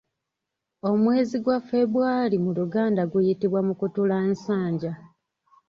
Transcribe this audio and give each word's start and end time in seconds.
Omwezi 0.89 1.37
gwa 1.43 1.57
February 1.69 2.37
mu 2.45 2.51
luganda 2.57 3.03
guyitibwa 3.11 3.59
Mukutulansanja. 3.67 4.91